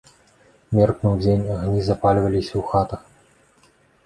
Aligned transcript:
Меркнуў 0.77 1.13
дзень, 1.23 1.43
агні 1.57 1.81
запальваліся 1.89 2.53
ў 2.57 2.63
хатах. 2.71 3.01